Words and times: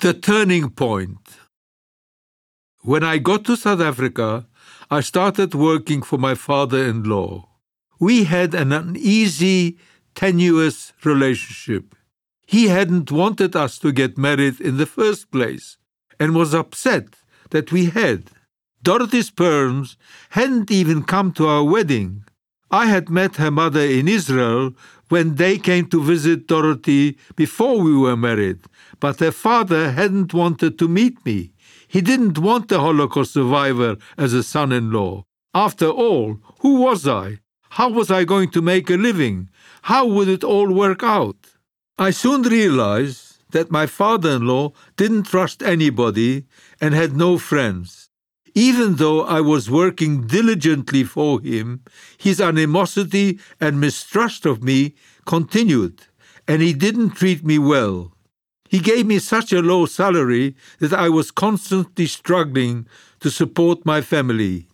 The 0.00 0.12
turning 0.12 0.68
point. 0.68 1.38
When 2.82 3.02
I 3.02 3.16
got 3.16 3.46
to 3.46 3.56
South 3.56 3.80
Africa, 3.80 4.46
I 4.90 5.00
started 5.00 5.54
working 5.54 6.02
for 6.02 6.18
my 6.18 6.34
father 6.34 6.84
in 6.84 7.04
law. 7.04 7.48
We 7.98 8.24
had 8.24 8.54
an 8.54 8.72
uneasy, 8.72 9.78
tenuous 10.14 10.92
relationship. 11.02 11.94
He 12.46 12.68
hadn't 12.68 13.10
wanted 13.10 13.56
us 13.56 13.78
to 13.78 13.90
get 13.90 14.18
married 14.18 14.60
in 14.60 14.76
the 14.76 14.84
first 14.84 15.30
place 15.30 15.78
and 16.20 16.34
was 16.34 16.52
upset 16.52 17.16
that 17.48 17.72
we 17.72 17.86
had. 17.86 18.30
Dorothy 18.82 19.22
Sperms 19.22 19.96
hadn't 20.30 20.70
even 20.70 21.04
come 21.04 21.32
to 21.32 21.46
our 21.46 21.64
wedding. 21.64 22.24
I 22.70 22.84
had 22.86 23.08
met 23.08 23.36
her 23.36 23.50
mother 23.50 23.80
in 23.80 24.08
Israel 24.08 24.72
when 25.08 25.36
they 25.36 25.58
came 25.58 25.86
to 25.88 26.02
visit 26.02 26.46
Dorothy 26.46 27.16
before 27.36 27.80
we 27.80 27.96
were 27.96 28.16
married, 28.16 28.60
but 29.00 29.20
her 29.20 29.32
father 29.32 29.92
hadn't 29.92 30.34
wanted 30.34 30.78
to 30.78 30.88
meet 30.88 31.24
me. 31.24 31.52
He 31.88 32.00
didn't 32.00 32.38
want 32.38 32.72
a 32.72 32.80
Holocaust 32.80 33.32
survivor 33.32 33.96
as 34.18 34.32
a 34.32 34.42
son 34.42 34.72
in 34.72 34.90
law. 34.90 35.24
After 35.54 35.88
all, 35.88 36.38
who 36.60 36.80
was 36.80 37.06
I? 37.06 37.38
How 37.70 37.88
was 37.88 38.10
I 38.10 38.24
going 38.24 38.50
to 38.50 38.62
make 38.62 38.90
a 38.90 38.96
living? 38.96 39.48
How 39.82 40.06
would 40.06 40.28
it 40.28 40.44
all 40.44 40.72
work 40.72 41.02
out? 41.02 41.36
I 41.98 42.10
soon 42.10 42.42
realized 42.42 43.38
that 43.52 43.70
my 43.70 43.86
father 43.86 44.30
in 44.30 44.46
law 44.46 44.72
didn't 44.96 45.24
trust 45.24 45.62
anybody 45.62 46.44
and 46.80 46.94
had 46.94 47.16
no 47.16 47.38
friends. 47.38 48.05
Even 48.56 48.96
though 48.96 49.22
I 49.22 49.42
was 49.42 49.70
working 49.70 50.26
diligently 50.26 51.04
for 51.04 51.42
him, 51.42 51.82
his 52.16 52.40
animosity 52.40 53.38
and 53.60 53.78
mistrust 53.78 54.46
of 54.46 54.62
me 54.62 54.94
continued, 55.26 56.04
and 56.48 56.62
he 56.62 56.72
didn't 56.72 57.10
treat 57.10 57.44
me 57.44 57.58
well. 57.58 58.14
He 58.70 58.78
gave 58.78 59.04
me 59.04 59.18
such 59.18 59.52
a 59.52 59.60
low 59.60 59.84
salary 59.84 60.56
that 60.78 60.94
I 60.94 61.10
was 61.10 61.30
constantly 61.30 62.06
struggling 62.06 62.86
to 63.20 63.30
support 63.30 63.84
my 63.84 64.00
family. 64.00 64.68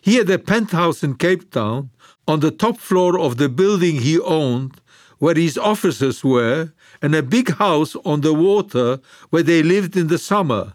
He 0.00 0.16
had 0.16 0.28
a 0.30 0.40
penthouse 0.40 1.04
in 1.04 1.14
Cape 1.14 1.52
Town 1.52 1.90
on 2.26 2.40
the 2.40 2.50
top 2.50 2.78
floor 2.78 3.20
of 3.20 3.36
the 3.36 3.48
building 3.48 4.00
he 4.00 4.18
owned, 4.18 4.80
where 5.20 5.36
his 5.36 5.56
offices 5.56 6.24
were, 6.24 6.72
and 7.00 7.14
a 7.14 7.22
big 7.22 7.54
house 7.54 7.94
on 8.04 8.22
the 8.22 8.34
water 8.34 8.98
where 9.30 9.44
they 9.44 9.62
lived 9.62 9.96
in 9.96 10.08
the 10.08 10.18
summer. 10.18 10.74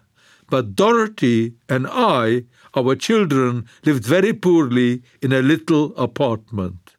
But 0.54 0.76
Dorothy 0.76 1.56
and 1.68 1.88
I, 1.90 2.44
our 2.76 2.94
children, 2.96 3.66
lived 3.86 4.06
very 4.06 4.34
poorly 4.34 5.02
in 5.20 5.34
a 5.34 5.42
little 5.42 5.96
apartment. 5.98 6.96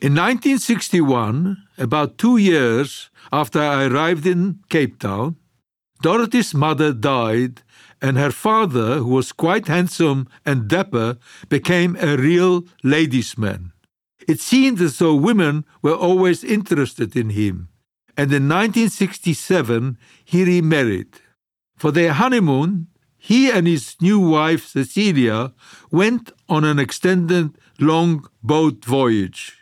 In 0.00 0.14
1961, 0.14 1.58
about 1.76 2.16
two 2.16 2.38
years 2.38 3.10
after 3.30 3.60
I 3.60 3.84
arrived 3.88 4.26
in 4.26 4.60
Cape 4.70 4.98
Town, 4.98 5.36
Dorothy's 6.00 6.54
mother 6.54 6.94
died, 6.94 7.60
and 8.00 8.16
her 8.16 8.30
father, 8.30 9.00
who 9.00 9.10
was 9.10 9.32
quite 9.32 9.66
handsome 9.66 10.26
and 10.46 10.66
dapper, 10.66 11.18
became 11.50 11.98
a 12.00 12.16
real 12.16 12.64
ladies' 12.82 13.36
man. 13.36 13.72
It 14.26 14.40
seemed 14.40 14.80
as 14.80 14.96
though 14.96 15.14
women 15.14 15.66
were 15.82 15.94
always 16.08 16.42
interested 16.42 17.14
in 17.14 17.28
him, 17.28 17.68
and 18.16 18.32
in 18.32 18.48
1967 18.48 19.98
he 20.24 20.42
remarried. 20.42 21.20
For 21.76 21.90
their 21.90 22.14
honeymoon, 22.14 22.86
he 23.26 23.50
and 23.50 23.66
his 23.66 23.96
new 24.02 24.20
wife 24.20 24.66
Cecilia 24.66 25.54
went 25.90 26.30
on 26.46 26.62
an 26.62 26.78
extended 26.78 27.56
long 27.80 28.28
boat 28.42 28.84
voyage. 28.84 29.56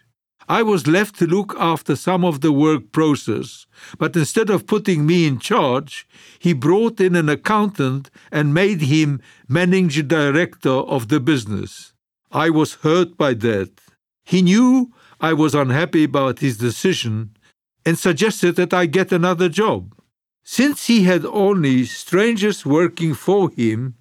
I 0.49 0.65
was 0.65 0.89
left 0.89 1.17
to 1.21 1.29
look 1.29 1.55
after 1.57 1.95
some 1.95 2.25
of 2.25 2.41
the 2.41 2.51
work 2.51 2.91
process, 2.91 3.67
but 3.99 4.17
instead 4.17 4.51
of 4.51 4.67
putting 4.67 5.07
me 5.07 5.29
in 5.29 5.39
charge, 5.39 6.09
he 6.41 6.53
brought 6.53 7.01
in 7.01 7.15
an 7.15 7.29
accountant 7.29 8.11
and 8.33 8.53
made 8.53 8.81
him 8.83 9.21
managing 9.49 10.09
director 10.09 10.79
of 10.97 11.07
the 11.07 11.21
business. 11.21 11.93
I 12.33 12.51
was 12.51 12.83
hurt 12.87 13.17
by 13.17 13.35
that. 13.35 13.71
He 14.25 14.43
knew 14.43 14.93
I 15.21 15.35
was 15.35 15.55
unhappy 15.55 16.03
about 16.03 16.41
his 16.41 16.57
decision 16.57 17.37
and 17.87 17.97
suggested 17.97 18.57
that 18.57 18.75
I 18.75 18.87
get 18.87 19.13
another 19.13 19.49
job. 19.49 19.95
Since 20.45 20.87
he 20.87 21.05
had 21.05 21.25
only 21.25 21.85
strangers 21.85 22.67
working 22.67 23.15
for 23.15 23.51
him, 23.51 23.95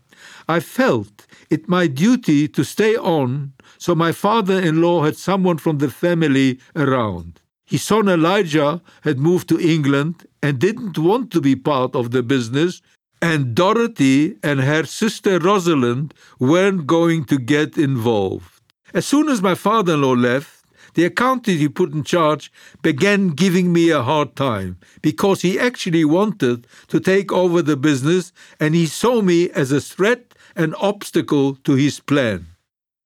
I 0.48 0.60
felt 0.60 1.28
it 1.50 1.70
my 1.70 1.88
duty 1.88 2.48
to 2.50 2.64
stay 2.64 2.96
on, 2.96 3.54
so 3.78 3.96
my 3.96 4.12
father 4.12 4.60
in 4.60 4.82
law 4.82 5.04
had 5.04 5.16
someone 5.18 5.58
from 5.58 5.78
the 5.78 5.90
family 5.90 6.60
around. 6.76 7.42
His 7.66 7.84
son 7.84 8.10
Elijah 8.10 8.82
had 9.04 9.20
moved 9.20 9.48
to 9.50 9.60
England 9.60 10.28
and 10.44 10.60
didn't 10.60 10.98
want 10.98 11.32
to 11.32 11.42
be 11.42 11.56
part 11.56 11.96
of 11.96 12.12
the 12.12 12.24
business, 12.24 12.82
and 13.22 13.56
Dorothy 13.56 14.36
and 14.44 14.62
her 14.62 14.84
sister 14.84 15.40
Rosalind 15.40 16.14
weren't 16.40 16.88
going 16.88 17.26
to 17.26 17.38
get 17.38 17.78
involved. 17.78 18.62
As 18.94 19.06
soon 19.06 19.30
as 19.30 19.42
my 19.42 19.56
father 19.56 19.94
in 19.94 20.02
law 20.02 20.14
left, 20.14 20.61
the 20.94 21.06
accountant 21.06 21.58
he 21.58 21.70
put 21.70 21.94
in 21.94 22.04
charge 22.04 22.52
began 22.82 23.30
giving 23.30 23.72
me 23.72 23.90
a 23.90 24.04
hard 24.04 24.36
time 24.36 24.78
because 25.02 25.42
he 25.42 25.60
actually 25.60 26.06
wanted 26.06 26.68
to 26.88 27.00
take 27.00 27.32
over 27.32 27.62
the 27.62 27.78
business 27.78 28.32
and 28.60 28.76
he 28.76 28.86
saw 28.86 29.22
me 29.22 29.50
as 29.52 29.72
a 29.72 29.82
threat 29.82 30.34
and 30.56 30.76
obstacle 30.80 31.56
to 31.56 31.76
his 31.76 32.00
plan. 32.00 32.48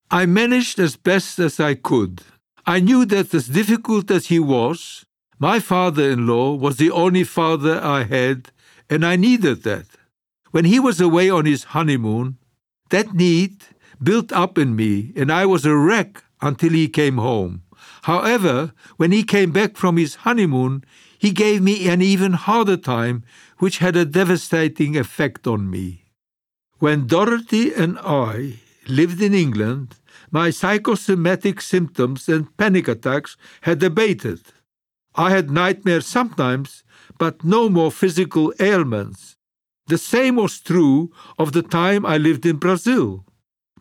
I 0.10 0.26
managed 0.26 0.80
as 0.80 0.96
best 0.96 1.40
as 1.40 1.60
I 1.60 1.76
could. 1.76 2.22
I 2.66 2.80
knew 2.80 3.06
that 3.06 3.34
as 3.34 3.48
difficult 3.48 4.10
as 4.10 4.28
he 4.28 4.40
was, 4.40 5.06
my 5.40 5.60
father 5.60 6.10
in 6.10 6.26
law 6.26 6.56
was 6.56 6.78
the 6.78 6.92
only 6.92 7.24
father 7.24 7.80
I 7.84 8.04
had, 8.04 8.52
and 8.90 9.06
I 9.06 9.16
needed 9.16 9.64
that. 9.64 9.86
When 10.52 10.66
he 10.66 10.80
was 10.80 11.02
away 11.02 11.30
on 11.30 11.46
his 11.46 11.66
honeymoon, 11.76 12.38
that 12.90 13.14
need 13.14 13.64
built 14.02 14.32
up 14.32 14.58
in 14.58 14.76
me, 14.76 15.12
and 15.16 15.32
I 15.32 15.46
was 15.46 15.66
a 15.66 15.76
wreck 15.76 16.24
until 16.42 16.72
he 16.72 16.88
came 16.88 17.18
home. 17.18 17.64
However, 18.06 18.72
when 18.98 19.12
he 19.12 19.24
came 19.24 19.52
back 19.52 19.76
from 19.76 19.98
his 19.98 20.14
honeymoon, 20.26 20.84
he 21.18 21.32
gave 21.32 21.64
me 21.64 21.90
an 21.90 22.04
even 22.04 22.34
harder 22.34 22.78
time, 22.78 23.24
which 23.58 23.80
had 23.80 23.96
a 23.96 24.06
devastating 24.06 24.96
effect 24.96 25.48
on 25.48 25.72
me. 25.72 26.06
When 26.78 27.08
Dorothy 27.08 27.74
and 27.74 27.98
I 27.98 28.60
lived 28.88 29.24
in 29.24 29.34
England, 29.34 29.96
my 30.30 30.52
psychosomatic 30.52 31.60
symptoms 31.62 32.30
and 32.30 32.56
panic 32.58 32.88
attacks 32.88 33.38
had 33.62 33.82
abated. 33.82 34.42
I 35.16 35.32
had 35.32 35.50
nightmares 35.50 36.06
sometimes, 36.06 36.84
but 37.18 37.44
no 37.44 37.70
more 37.70 37.92
physical 37.92 38.54
ailments. 38.60 39.36
The 39.88 39.98
same 39.98 40.36
was 40.36 40.60
true 40.60 41.12
of 41.40 41.54
the 41.54 41.64
time 41.64 42.06
I 42.06 42.20
lived 42.20 42.46
in 42.46 42.58
Brazil. 42.58 43.25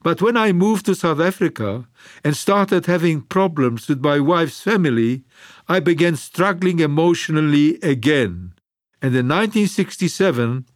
But 0.04 0.20
when 0.20 0.36
I 0.36 0.52
moved 0.52 0.84
to 0.84 0.94
South 0.94 1.18
Africa 1.18 1.88
and 2.22 2.36
started 2.36 2.84
having 2.84 3.22
problems 3.22 3.88
with 3.88 4.04
my 4.04 4.20
wife's 4.20 4.60
family, 4.60 5.24
I 5.66 5.80
began 5.80 6.14
struggling 6.16 6.80
emotionally 6.80 7.80
again. 7.80 8.52
And 9.00 9.16
in 9.16 9.26
1967, 9.28 10.66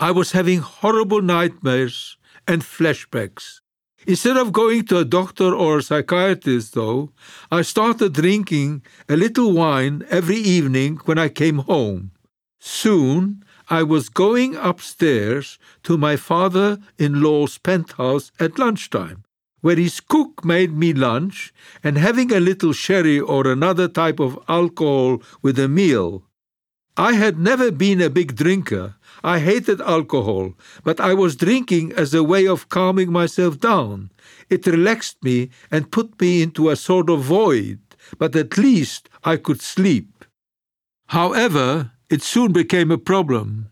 I 0.00 0.10
was 0.10 0.32
having 0.32 0.58
horrible 0.58 1.22
nightmares 1.22 2.16
and 2.48 2.62
flashbacks. 2.62 3.60
Instead 4.04 4.36
of 4.36 4.52
going 4.52 4.84
to 4.86 4.98
a 4.98 5.04
doctor 5.04 5.54
or 5.54 5.78
a 5.78 5.82
psychiatrist, 5.82 6.74
though, 6.74 7.12
I 7.52 7.62
started 7.62 8.14
drinking 8.14 8.82
a 9.08 9.16
little 9.16 9.52
wine 9.52 10.04
every 10.10 10.38
evening 10.38 10.96
when 11.04 11.18
I 11.18 11.28
came 11.28 11.58
home. 11.58 12.10
Soon, 12.58 13.44
I 13.72 13.82
was 13.82 14.10
going 14.10 14.54
upstairs 14.54 15.58
to 15.84 15.96
my 15.96 16.16
father 16.16 16.78
in 16.98 17.22
law's 17.22 17.56
penthouse 17.56 18.30
at 18.38 18.58
lunchtime, 18.58 19.24
where 19.62 19.76
his 19.76 19.98
cook 19.98 20.44
made 20.44 20.76
me 20.76 20.92
lunch 20.92 21.54
and 21.82 21.96
having 21.96 22.30
a 22.32 22.38
little 22.38 22.74
sherry 22.74 23.18
or 23.18 23.46
another 23.46 23.88
type 23.88 24.20
of 24.20 24.38
alcohol 24.46 25.22
with 25.40 25.58
a 25.58 25.68
meal. 25.68 26.24
I 26.98 27.14
had 27.14 27.38
never 27.38 27.70
been 27.70 28.02
a 28.02 28.10
big 28.10 28.36
drinker. 28.36 28.96
I 29.24 29.38
hated 29.38 29.80
alcohol, 29.80 30.52
but 30.84 31.00
I 31.00 31.14
was 31.14 31.34
drinking 31.34 31.92
as 31.92 32.12
a 32.12 32.22
way 32.22 32.46
of 32.46 32.68
calming 32.68 33.10
myself 33.10 33.58
down. 33.58 34.10
It 34.50 34.66
relaxed 34.66 35.24
me 35.24 35.48
and 35.70 35.90
put 35.90 36.20
me 36.20 36.42
into 36.42 36.68
a 36.68 36.76
sort 36.76 37.08
of 37.08 37.22
void, 37.22 37.80
but 38.18 38.36
at 38.36 38.58
least 38.58 39.08
I 39.24 39.38
could 39.38 39.62
sleep. 39.62 40.26
However, 41.06 41.91
it 42.12 42.22
soon 42.22 42.52
became 42.52 42.90
a 42.90 42.98
problem. 42.98 43.70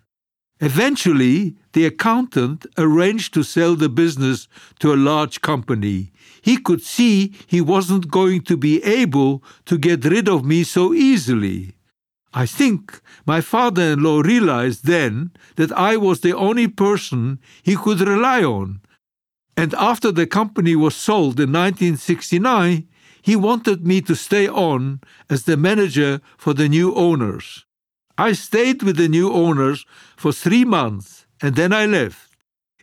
Eventually, 0.60 1.56
the 1.74 1.84
accountant 1.84 2.64
arranged 2.78 3.34
to 3.34 3.42
sell 3.42 3.76
the 3.76 3.90
business 3.90 4.48
to 4.78 4.94
a 4.94 5.02
large 5.10 5.42
company. 5.42 6.10
He 6.40 6.56
could 6.56 6.82
see 6.82 7.34
he 7.46 7.60
wasn't 7.60 8.10
going 8.10 8.40
to 8.42 8.56
be 8.56 8.82
able 8.82 9.44
to 9.66 9.76
get 9.76 10.06
rid 10.06 10.26
of 10.26 10.44
me 10.44 10.64
so 10.64 10.94
easily. 10.94 11.74
I 12.32 12.46
think 12.46 13.02
my 13.26 13.42
father 13.42 13.82
in 13.92 14.02
law 14.02 14.20
realized 14.20 14.86
then 14.86 15.32
that 15.56 15.72
I 15.72 15.98
was 15.98 16.20
the 16.20 16.36
only 16.36 16.68
person 16.68 17.40
he 17.62 17.76
could 17.76 18.00
rely 18.00 18.42
on. 18.42 18.80
And 19.54 19.74
after 19.74 20.10
the 20.12 20.26
company 20.26 20.74
was 20.76 20.96
sold 20.96 21.38
in 21.40 21.52
1969, 21.52 22.88
he 23.20 23.36
wanted 23.36 23.86
me 23.86 24.00
to 24.02 24.14
stay 24.14 24.48
on 24.48 25.00
as 25.28 25.44
the 25.44 25.58
manager 25.58 26.22
for 26.38 26.54
the 26.54 26.70
new 26.70 26.94
owners. 26.94 27.66
I 28.20 28.32
stayed 28.34 28.82
with 28.82 28.98
the 28.98 29.08
new 29.08 29.32
owners 29.32 29.86
for 30.14 30.30
three 30.30 30.66
months 30.66 31.26
and 31.40 31.56
then 31.56 31.72
I 31.72 31.86
left. 31.86 32.36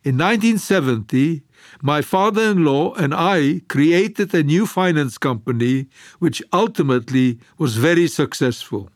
In 0.04 0.18
1970, 0.18 1.44
my 1.82 2.02
father 2.02 2.42
in 2.54 2.66
law 2.66 2.96
and 2.96 3.14
I 3.14 3.62
created 3.70 4.34
a 4.34 4.42
new 4.42 4.66
finance 4.66 5.20
company, 5.20 5.90
which 6.18 6.42
ultimately 6.52 7.38
was 7.60 7.76
very 7.76 8.08
successful. 8.08 8.90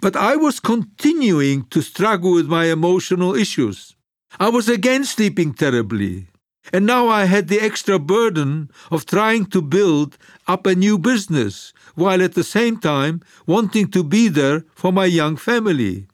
But 0.00 0.16
I 0.16 0.36
was 0.36 0.60
continuing 0.60 1.64
to 1.74 1.82
struggle 1.82 2.32
with 2.32 2.48
my 2.48 2.66
emotional 2.78 3.34
issues. 3.34 3.96
I 4.40 4.48
was 4.48 4.70
again 4.70 5.04
sleeping 5.04 5.52
terribly. 5.52 6.28
And 6.72 6.84
now 6.84 7.08
I 7.08 7.24
had 7.26 7.48
the 7.48 7.60
extra 7.60 7.98
burden 7.98 8.70
of 8.90 9.06
trying 9.06 9.46
to 9.46 9.62
build 9.62 10.18
up 10.48 10.66
a 10.66 10.74
new 10.74 10.98
business, 10.98 11.72
while 11.94 12.22
at 12.22 12.34
the 12.34 12.44
same 12.44 12.78
time 12.78 13.22
wanting 13.46 13.90
to 13.92 14.02
be 14.02 14.28
there 14.28 14.64
for 14.74 14.92
my 14.92 15.04
young 15.04 15.36
family. 15.36 16.06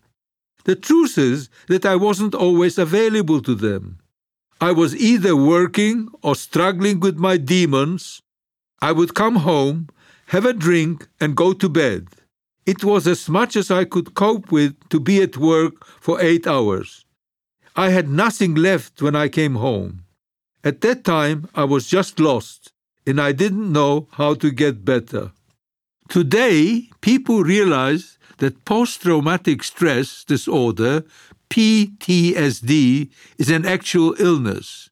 The 0.64 0.76
truth 0.76 1.18
is 1.18 1.48
that 1.68 1.84
I 1.84 1.96
wasn't 1.96 2.34
always 2.34 2.78
available 2.78 3.40
to 3.42 3.54
them. 3.54 3.98
I 4.60 4.70
was 4.70 4.94
either 4.94 5.34
working 5.34 6.08
or 6.22 6.36
struggling 6.36 7.00
with 7.00 7.16
my 7.16 7.36
demons. 7.36 8.22
I 8.80 8.92
would 8.92 9.14
come 9.14 9.36
home, 9.36 9.88
have 10.26 10.46
a 10.46 10.52
drink, 10.52 11.08
and 11.20 11.36
go 11.36 11.52
to 11.52 11.68
bed. 11.68 12.08
It 12.64 12.84
was 12.84 13.08
as 13.08 13.28
much 13.28 13.56
as 13.56 13.72
I 13.72 13.84
could 13.84 14.14
cope 14.14 14.52
with 14.52 14.76
to 14.90 15.00
be 15.00 15.20
at 15.20 15.36
work 15.36 15.84
for 16.00 16.20
eight 16.20 16.46
hours. 16.46 17.04
I 17.74 17.88
had 17.88 18.08
nothing 18.08 18.54
left 18.54 19.02
when 19.02 19.16
I 19.16 19.28
came 19.28 19.56
home. 19.56 20.04
At 20.64 20.80
that 20.82 21.02
time, 21.02 21.48
I 21.54 21.64
was 21.64 21.88
just 21.88 22.20
lost, 22.20 22.72
and 23.04 23.20
I 23.20 23.32
didn't 23.32 23.72
know 23.72 24.06
how 24.12 24.34
to 24.34 24.50
get 24.50 24.84
better. 24.84 25.32
Today, 26.08 26.88
people 27.00 27.42
realize 27.42 28.16
that 28.38 28.64
post 28.64 29.02
traumatic 29.02 29.64
stress 29.64 30.24
disorder, 30.24 31.04
PTSD, 31.50 33.10
is 33.38 33.50
an 33.50 33.66
actual 33.66 34.14
illness. 34.18 34.88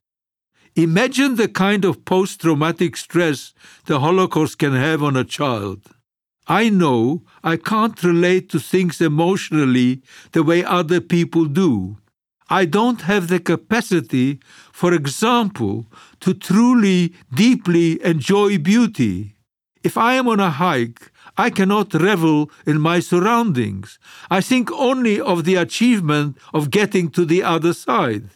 Imagine 0.75 1.37
the 1.37 1.49
kind 1.49 1.85
of 1.85 2.05
post 2.05 2.41
traumatic 2.41 2.97
stress 2.97 3.53
the 3.87 4.01
Holocaust 4.01 4.59
can 4.59 4.73
have 4.73 5.03
on 5.03 5.17
a 5.17 5.25
child. 5.25 5.83
I 6.49 6.69
know 6.69 7.23
I 7.45 7.57
can't 7.57 8.03
relate 8.03 8.49
to 8.51 8.59
things 8.59 9.01
emotionally 9.01 10.03
the 10.33 10.43
way 10.43 10.65
other 10.65 11.01
people 11.01 11.45
do. 11.45 11.99
I 12.53 12.65
don't 12.65 13.03
have 13.03 13.29
the 13.29 13.39
capacity, 13.39 14.41
for 14.73 14.93
example, 14.93 15.87
to 16.19 16.35
truly, 16.35 17.15
deeply 17.33 18.05
enjoy 18.05 18.59
beauty. 18.59 19.37
If 19.85 19.97
I 19.97 20.15
am 20.15 20.27
on 20.27 20.41
a 20.41 20.51
hike, 20.51 21.13
I 21.39 21.51
cannot 21.51 21.95
revel 21.95 22.51
in 22.67 22.81
my 22.81 22.99
surroundings. 22.99 24.01
I 24.33 24.41
think 24.41 24.71
only 24.73 25.21
of 25.21 25.45
the 25.45 25.55
achievement 25.55 26.39
of 26.53 26.73
getting 26.73 27.09
to 27.11 27.25
the 27.25 27.45
other 27.45 27.73
side. 27.73 28.31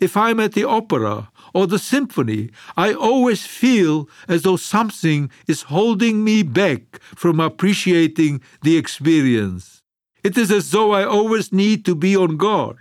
If 0.00 0.16
I'm 0.16 0.40
at 0.40 0.54
the 0.54 0.64
opera 0.64 1.30
or 1.54 1.68
the 1.68 1.78
symphony, 1.78 2.50
I 2.76 2.92
always 2.92 3.46
feel 3.46 4.08
as 4.26 4.42
though 4.42 4.56
something 4.56 5.30
is 5.46 5.62
holding 5.62 6.24
me 6.24 6.42
back 6.42 7.00
from 7.14 7.38
appreciating 7.38 8.40
the 8.62 8.76
experience. 8.76 9.80
It 10.24 10.36
is 10.36 10.50
as 10.50 10.72
though 10.72 10.90
I 10.90 11.04
always 11.04 11.52
need 11.52 11.84
to 11.84 11.94
be 11.94 12.16
on 12.16 12.36
guard. 12.36 12.78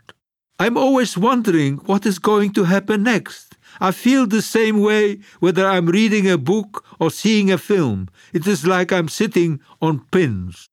I'm 0.60 0.78
always 0.78 1.18
wondering 1.18 1.78
what 1.78 2.06
is 2.06 2.20
going 2.20 2.54
to 2.54 2.66
happen 2.66 3.04
next. 3.04 3.58
I 3.80 3.92
feel 3.92 4.28
the 4.28 4.42
same 4.42 4.82
way 4.82 5.20
whether 5.40 5.66
I'm 5.68 5.88
reading 5.88 6.30
a 6.30 6.38
book 6.38 6.86
or 7.00 7.10
seeing 7.10 7.52
a 7.52 7.58
film. 7.58 8.10
It 8.32 8.46
is 8.46 8.66
like 8.66 8.92
I'm 8.92 9.10
sitting 9.10 9.60
on 9.82 10.06
pins. 10.12 10.70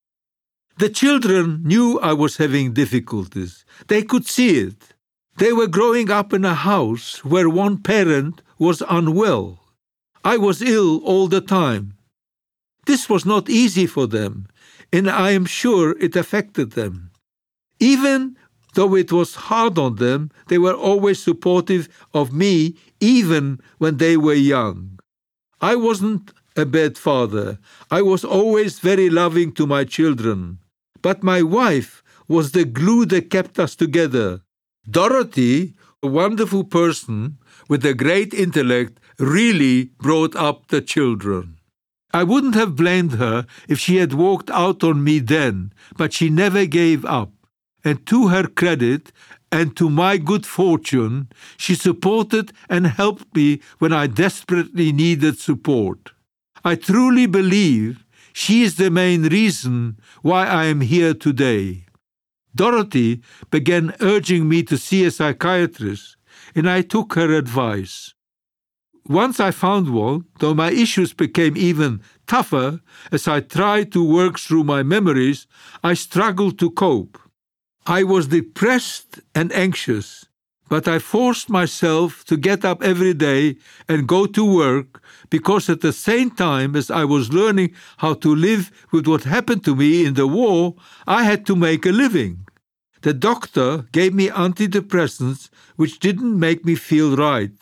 The 0.78 0.90
children 0.90 1.62
knew 1.64 1.98
I 2.00 2.12
was 2.12 2.36
having 2.36 2.72
difficulties. 2.72 3.64
They 3.88 4.02
could 4.02 4.26
see 4.26 4.58
it. 4.58 4.94
They 5.38 5.52
were 5.52 5.66
growing 5.66 6.10
up 6.10 6.32
in 6.32 6.44
a 6.44 6.54
house 6.54 7.24
where 7.24 7.48
one 7.48 7.78
parent 7.78 8.42
was 8.58 8.82
unwell. 8.88 9.60
I 10.24 10.36
was 10.36 10.60
ill 10.60 10.98
all 10.98 11.28
the 11.28 11.40
time. 11.40 11.94
This 12.86 13.08
was 13.08 13.24
not 13.24 13.48
easy 13.48 13.86
for 13.86 14.06
them, 14.06 14.46
and 14.92 15.08
I 15.08 15.30
am 15.30 15.46
sure 15.46 15.96
it 15.98 16.16
affected 16.16 16.72
them. 16.72 17.10
Even 17.78 18.36
though 18.74 18.94
it 18.94 19.12
was 19.12 19.34
hard 19.50 19.78
on 19.78 19.96
them, 19.96 20.30
they 20.48 20.58
were 20.58 20.74
always 20.74 21.22
supportive 21.22 21.88
of 22.14 22.32
me, 22.32 22.76
even 23.00 23.60
when 23.78 23.96
they 23.96 24.16
were 24.16 24.34
young. 24.34 24.98
I 25.60 25.76
wasn't 25.76 26.32
a 26.56 26.64
bad 26.64 26.98
father. 26.98 27.58
I 27.90 28.02
was 28.02 28.24
always 28.24 28.78
very 28.78 29.10
loving 29.10 29.52
to 29.52 29.66
my 29.66 29.84
children. 29.84 30.58
But 31.02 31.22
my 31.22 31.42
wife 31.42 32.02
was 32.28 32.52
the 32.52 32.64
glue 32.64 33.06
that 33.06 33.30
kept 33.30 33.58
us 33.58 33.74
together. 33.74 34.42
Dorothy, 34.88 35.74
a 36.02 36.06
wonderful 36.06 36.64
person 36.64 37.38
with 37.68 37.84
a 37.84 37.94
great 37.94 38.32
intellect, 38.32 38.98
really 39.18 39.90
brought 39.98 40.34
up 40.36 40.68
the 40.68 40.80
children. 40.80 41.56
I 42.12 42.24
wouldn't 42.24 42.54
have 42.54 42.74
blamed 42.74 43.12
her 43.12 43.46
if 43.68 43.78
she 43.78 43.96
had 43.96 44.12
walked 44.14 44.50
out 44.50 44.82
on 44.82 45.04
me 45.04 45.20
then, 45.20 45.72
but 45.96 46.12
she 46.12 46.28
never 46.28 46.66
gave 46.66 47.04
up. 47.04 47.32
And 47.84 48.04
to 48.06 48.28
her 48.28 48.46
credit, 48.46 49.12
and 49.52 49.76
to 49.76 49.90
my 49.90 50.16
good 50.16 50.46
fortune, 50.46 51.28
she 51.56 51.74
supported 51.74 52.52
and 52.68 52.86
helped 52.86 53.34
me 53.34 53.60
when 53.78 53.92
I 53.92 54.06
desperately 54.06 54.92
needed 54.92 55.38
support. 55.38 56.12
I 56.64 56.74
truly 56.76 57.26
believe 57.26 58.04
she 58.32 58.62
is 58.62 58.76
the 58.76 58.90
main 58.90 59.22
reason 59.22 59.98
why 60.22 60.46
I 60.46 60.66
am 60.66 60.82
here 60.82 61.14
today. 61.14 61.86
Dorothy 62.54 63.22
began 63.50 63.94
urging 64.00 64.48
me 64.48 64.62
to 64.64 64.76
see 64.76 65.04
a 65.04 65.10
psychiatrist, 65.10 66.16
and 66.54 66.68
I 66.68 66.82
took 66.82 67.14
her 67.14 67.32
advice. 67.32 68.14
Once 69.08 69.40
I 69.40 69.50
found 69.50 69.92
one, 69.92 70.26
though 70.38 70.54
my 70.54 70.70
issues 70.70 71.12
became 71.12 71.56
even 71.56 72.00
tougher 72.26 72.80
as 73.10 73.26
I 73.26 73.40
tried 73.40 73.90
to 73.92 74.04
work 74.04 74.38
through 74.38 74.64
my 74.64 74.82
memories, 74.82 75.46
I 75.82 75.94
struggled 75.94 76.58
to 76.60 76.70
cope. 76.70 77.18
I 77.86 78.02
was 78.02 78.28
depressed 78.28 79.20
and 79.34 79.50
anxious, 79.52 80.26
but 80.68 80.86
I 80.86 80.98
forced 80.98 81.48
myself 81.48 82.24
to 82.26 82.36
get 82.36 82.62
up 82.64 82.82
every 82.82 83.14
day 83.14 83.56
and 83.88 84.06
go 84.06 84.26
to 84.26 84.44
work 84.44 85.02
because 85.30 85.70
at 85.70 85.80
the 85.80 85.92
same 85.92 86.30
time 86.30 86.76
as 86.76 86.90
I 86.90 87.04
was 87.04 87.32
learning 87.32 87.72
how 87.96 88.14
to 88.14 88.34
live 88.34 88.70
with 88.92 89.06
what 89.06 89.24
happened 89.24 89.64
to 89.64 89.74
me 89.74 90.04
in 90.04 90.14
the 90.14 90.26
war, 90.26 90.74
I 91.06 91.24
had 91.24 91.46
to 91.46 91.56
make 91.56 91.86
a 91.86 91.90
living. 91.90 92.46
The 93.00 93.14
doctor 93.14 93.86
gave 93.92 94.12
me 94.12 94.28
antidepressants 94.28 95.48
which 95.76 96.00
didn't 96.00 96.38
make 96.38 96.66
me 96.66 96.74
feel 96.74 97.16
right, 97.16 97.52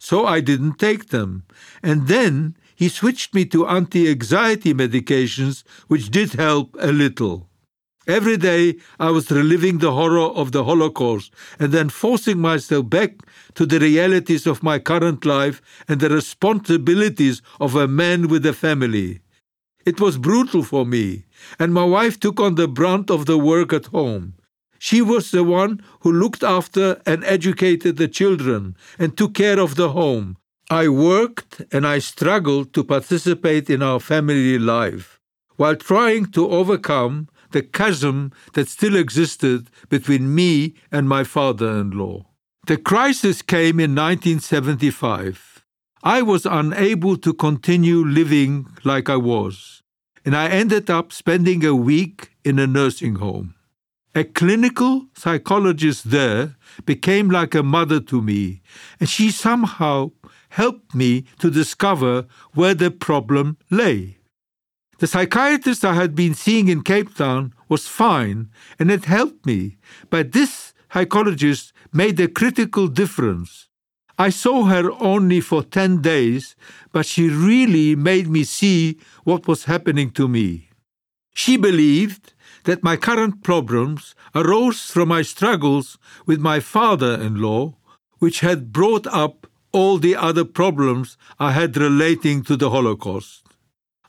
so 0.00 0.26
I 0.26 0.40
didn't 0.40 0.80
take 0.80 1.08
them. 1.10 1.44
And 1.84 2.08
then 2.08 2.56
he 2.74 2.88
switched 2.88 3.32
me 3.32 3.44
to 3.46 3.68
anti 3.68 4.10
anxiety 4.10 4.74
medications, 4.74 5.62
which 5.86 6.10
did 6.10 6.32
help 6.32 6.76
a 6.80 6.90
little. 6.90 7.48
Every 8.08 8.38
day 8.38 8.76
I 8.98 9.10
was 9.10 9.30
reliving 9.30 9.78
the 9.78 9.92
horror 9.92 10.30
of 10.40 10.52
the 10.52 10.64
Holocaust 10.64 11.30
and 11.58 11.72
then 11.72 11.90
forcing 11.90 12.38
myself 12.38 12.88
back 12.88 13.18
to 13.54 13.66
the 13.66 13.78
realities 13.78 14.46
of 14.46 14.62
my 14.62 14.78
current 14.78 15.26
life 15.26 15.60
and 15.86 16.00
the 16.00 16.08
responsibilities 16.08 17.42
of 17.60 17.74
a 17.76 17.86
man 17.86 18.28
with 18.28 18.46
a 18.46 18.54
family. 18.54 19.20
It 19.84 20.00
was 20.00 20.16
brutal 20.16 20.62
for 20.62 20.86
me, 20.86 21.26
and 21.58 21.74
my 21.74 21.84
wife 21.84 22.18
took 22.18 22.40
on 22.40 22.54
the 22.54 22.66
brunt 22.66 23.10
of 23.10 23.26
the 23.26 23.36
work 23.36 23.74
at 23.74 23.86
home. 23.86 24.32
She 24.78 25.02
was 25.02 25.30
the 25.30 25.44
one 25.44 25.82
who 26.00 26.10
looked 26.10 26.42
after 26.42 27.02
and 27.04 27.22
educated 27.24 27.98
the 27.98 28.08
children 28.08 28.74
and 28.98 29.18
took 29.18 29.34
care 29.34 29.60
of 29.60 29.74
the 29.74 29.90
home. 29.90 30.38
I 30.70 30.88
worked 30.88 31.60
and 31.72 31.86
I 31.86 31.98
struggled 31.98 32.72
to 32.72 32.84
participate 32.84 33.68
in 33.68 33.82
our 33.82 34.00
family 34.00 34.58
life 34.58 35.20
while 35.56 35.76
trying 35.76 36.26
to 36.26 36.48
overcome 36.48 37.28
the 37.52 37.62
chasm 37.62 38.32
that 38.54 38.68
still 38.68 38.96
existed 38.96 39.70
between 39.88 40.34
me 40.34 40.74
and 40.92 41.08
my 41.08 41.24
father 41.24 41.70
in 41.78 41.90
law. 41.90 42.26
The 42.66 42.76
crisis 42.76 43.40
came 43.40 43.80
in 43.80 43.94
1975. 43.94 45.64
I 46.02 46.22
was 46.22 46.46
unable 46.46 47.16
to 47.16 47.32
continue 47.32 48.04
living 48.04 48.66
like 48.84 49.08
I 49.08 49.16
was, 49.16 49.82
and 50.24 50.36
I 50.36 50.48
ended 50.48 50.90
up 50.90 51.12
spending 51.12 51.64
a 51.64 51.74
week 51.74 52.30
in 52.44 52.58
a 52.58 52.66
nursing 52.66 53.16
home. 53.16 53.54
A 54.14 54.24
clinical 54.24 55.06
psychologist 55.14 56.10
there 56.10 56.56
became 56.84 57.30
like 57.30 57.54
a 57.54 57.62
mother 57.62 58.00
to 58.00 58.20
me, 58.20 58.62
and 59.00 59.08
she 59.08 59.30
somehow 59.30 60.10
helped 60.50 60.94
me 60.94 61.24
to 61.38 61.50
discover 61.50 62.26
where 62.52 62.74
the 62.74 62.90
problem 62.90 63.56
lay. 63.70 64.17
The 64.98 65.06
psychiatrist 65.06 65.84
I 65.84 65.94
had 65.94 66.16
been 66.16 66.34
seeing 66.34 66.66
in 66.66 66.82
Cape 66.82 67.14
Town 67.14 67.54
was 67.68 67.86
fine 67.86 68.50
and 68.80 68.90
it 68.90 69.04
helped 69.04 69.46
me, 69.46 69.78
but 70.10 70.32
this 70.32 70.74
psychologist 70.92 71.72
made 71.92 72.18
a 72.18 72.26
critical 72.26 72.88
difference. 72.88 73.68
I 74.18 74.30
saw 74.30 74.64
her 74.64 74.90
only 75.00 75.40
for 75.40 75.62
10 75.62 76.02
days, 76.02 76.56
but 76.90 77.06
she 77.06 77.28
really 77.28 77.94
made 77.94 78.26
me 78.26 78.42
see 78.42 78.98
what 79.22 79.46
was 79.46 79.64
happening 79.64 80.10
to 80.12 80.26
me. 80.26 80.70
She 81.32 81.56
believed 81.56 82.32
that 82.64 82.82
my 82.82 82.96
current 82.96 83.44
problems 83.44 84.16
arose 84.34 84.90
from 84.90 85.08
my 85.08 85.22
struggles 85.22 85.96
with 86.26 86.40
my 86.40 86.58
father 86.58 87.14
in 87.14 87.40
law, 87.40 87.76
which 88.18 88.40
had 88.40 88.72
brought 88.72 89.06
up 89.06 89.46
all 89.70 89.98
the 89.98 90.16
other 90.16 90.44
problems 90.44 91.16
I 91.38 91.52
had 91.52 91.76
relating 91.76 92.42
to 92.44 92.56
the 92.56 92.70
Holocaust. 92.70 93.47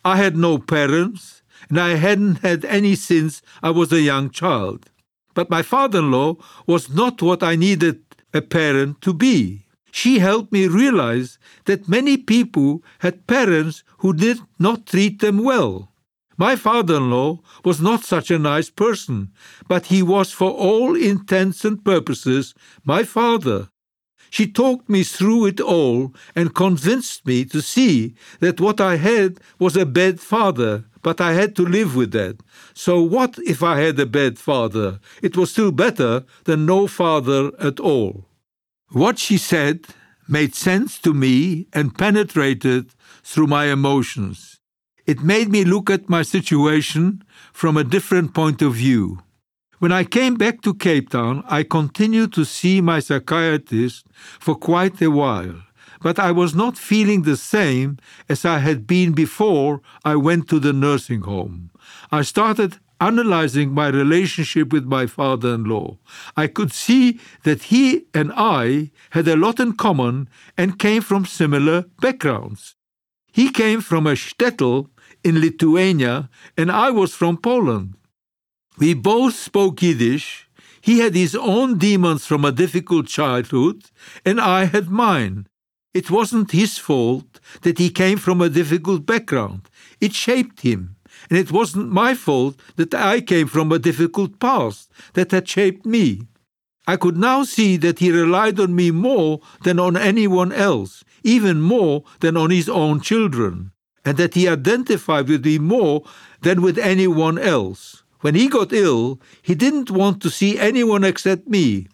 I 0.10 0.16
had 0.16 0.36
no 0.36 0.58
parents, 0.58 1.44
and 1.70 1.80
I 1.80 1.92
hadn't 1.94 2.38
had 2.48 2.66
any 2.66 2.96
since 2.96 3.44
I 3.62 3.70
was 3.70 3.92
a 3.92 4.02
young 4.02 4.32
child. 4.32 4.90
But 5.36 5.52
my 5.52 5.62
father 5.62 6.00
in 6.00 6.10
law 6.10 6.38
was 6.66 6.90
not 6.90 7.22
what 7.22 7.44
I 7.44 7.56
needed 7.56 8.02
a 8.34 8.42
parent 8.42 9.02
to 9.02 9.14
be. 9.14 9.68
She 9.92 10.18
helped 10.18 10.52
me 10.52 10.66
realize 10.66 11.38
that 11.66 11.88
many 11.88 12.18
people 12.18 12.82
had 13.06 13.28
parents 13.28 13.84
who 14.00 14.14
did 14.14 14.40
not 14.58 14.88
treat 14.88 15.20
them 15.20 15.44
well. 15.44 15.92
My 16.38 16.56
father 16.56 16.96
in 16.98 17.12
law 17.12 17.42
was 17.64 17.80
not 17.80 18.04
such 18.04 18.32
a 18.32 18.40
nice 18.40 18.72
person, 18.72 19.32
but 19.68 19.88
he 19.94 20.02
was, 20.02 20.32
for 20.32 20.50
all 20.50 20.96
intents 20.96 21.64
and 21.64 21.86
purposes, 21.86 22.56
my 22.84 23.04
father. 23.04 23.70
She 24.30 24.48
talked 24.48 24.90
me 24.90 25.04
through 25.04 25.48
it 25.48 25.60
all 25.60 26.14
and 26.36 26.54
convinced 26.54 27.26
me 27.26 27.46
to 27.46 27.62
see 27.62 28.16
that 28.40 28.60
what 28.60 28.80
I 28.80 28.98
had 28.98 29.40
was 29.58 29.76
a 29.76 29.86
bad 29.86 30.20
father, 30.20 30.86
but 31.02 31.20
I 31.20 31.34
had 31.34 31.56
to 31.56 31.64
live 31.64 31.96
with 31.96 32.12
that. 32.12 32.38
So, 32.74 33.02
what 33.02 33.38
if 33.40 33.64
I 33.64 33.80
had 33.80 34.00
a 34.00 34.06
bad 34.06 34.38
father? 34.38 35.00
It 35.22 35.36
was 35.36 35.52
still 35.52 35.72
better 35.72 36.24
than 36.44 36.66
no 36.66 36.88
father 36.88 37.52
at 37.60 37.80
all. 37.80 38.26
What 38.90 39.20
she 39.20 39.38
said 39.38 39.86
made 40.28 40.56
sense 40.56 41.00
to 41.00 41.14
me 41.14 41.68
and 41.74 41.98
penetrated 41.98 42.92
through 43.24 43.48
my 43.48 43.66
emotions. 43.66 44.60
It 45.06 45.24
made 45.24 45.50
me 45.50 45.64
look 45.64 45.90
at 45.90 46.08
my 46.08 46.22
situation 46.22 47.24
from 47.52 47.78
a 47.78 47.84
different 47.84 48.36
point 48.36 48.62
of 48.62 48.76
view. 48.76 49.20
When 49.80 49.94
I 49.94 50.04
came 50.04 50.36
back 50.36 50.62
to 50.64 50.74
Cape 50.74 51.10
Town, 51.10 51.42
I 51.48 51.64
continued 51.64 52.34
to 52.34 52.44
see 52.44 52.82
my 52.82 53.00
psychiatrist 53.00 54.06
for 54.38 54.56
quite 54.56 55.02
a 55.02 55.10
while, 55.10 55.56
but 56.02 56.20
I 56.20 56.32
was 56.32 56.54
not 56.54 56.78
feeling 56.78 57.22
the 57.22 57.38
same 57.38 57.98
as 58.28 58.44
I 58.44 58.58
had 58.60 58.86
been 58.86 59.14
before 59.14 59.80
I 60.04 60.18
went 60.18 60.50
to 60.50 60.60
the 60.60 60.74
nursing 60.74 61.22
home. 61.22 61.72
I 62.12 62.24
started 62.24 62.80
analyzing 63.00 63.72
my 63.72 63.88
relationship 63.88 64.74
with 64.74 64.84
my 64.84 65.08
father 65.08 65.54
in 65.54 65.64
law. 65.64 65.98
I 66.36 66.48
could 66.48 66.74
see 66.74 67.18
that 67.44 67.64
he 67.72 68.04
and 68.14 68.34
I 68.36 68.92
had 69.12 69.30
a 69.30 69.38
lot 69.38 69.62
in 69.62 69.78
common 69.78 70.28
and 70.58 70.78
came 70.78 71.02
from 71.02 71.24
similar 71.24 71.86
backgrounds. 72.02 72.76
He 73.32 73.50
came 73.50 73.80
from 73.80 74.08
a 74.08 74.16
shtetl 74.16 74.90
in 75.24 75.40
Lithuania, 75.40 76.30
and 76.58 76.70
I 76.70 76.90
was 76.90 77.14
from 77.14 77.38
Poland. 77.38 77.94
We 78.80 78.94
both 78.94 79.36
spoke 79.36 79.82
Yiddish. 79.82 80.48
He 80.80 81.00
had 81.00 81.14
his 81.14 81.36
own 81.36 81.78
demons 81.78 82.26
from 82.26 82.46
a 82.46 82.54
difficult 82.54 83.08
childhood, 83.08 83.84
and 84.26 84.40
I 84.40 84.66
had 84.66 84.90
mine. 84.90 85.48
It 85.94 86.10
wasn't 86.10 86.52
his 86.52 86.78
fault 86.78 87.42
that 87.64 87.78
he 87.78 87.90
came 87.90 88.18
from 88.18 88.40
a 88.40 88.48
difficult 88.48 89.06
background. 89.06 89.70
It 90.00 90.14
shaped 90.14 90.62
him. 90.62 90.96
And 91.30 91.38
it 91.38 91.52
wasn't 91.52 91.92
my 91.92 92.14
fault 92.14 92.56
that 92.78 92.94
I 92.94 93.20
came 93.20 93.48
from 93.48 93.72
a 93.72 93.80
difficult 93.80 94.40
past 94.40 94.90
that 95.14 95.32
had 95.32 95.50
shaped 95.50 95.86
me. 95.86 96.22
I 96.88 96.96
could 96.96 97.18
now 97.18 97.44
see 97.44 97.76
that 97.78 98.00
he 98.00 98.12
relied 98.12 98.62
on 98.62 98.74
me 98.74 98.92
more 98.92 99.42
than 99.66 99.78
on 99.78 99.98
anyone 99.98 100.54
else, 100.54 101.04
even 101.24 101.60
more 101.60 102.06
than 102.22 102.38
on 102.38 102.50
his 102.50 102.70
own 102.70 103.02
children, 103.02 103.72
and 104.06 104.16
that 104.18 104.36
he 104.36 104.48
identified 104.48 105.28
with 105.28 105.44
me 105.44 105.60
more 105.60 106.04
than 106.42 106.62
with 106.62 106.78
anyone 106.78 107.38
else. 107.38 107.99
When 108.22 108.36
he 108.36 108.48
got 108.48 108.74
ill, 108.74 109.22
he 109.42 109.56
didn't 109.56 109.92
want 109.92 110.22
to 110.22 110.30
see 110.30 110.60
anyone 110.60 111.04
except 111.04 111.48
me. 111.48 111.88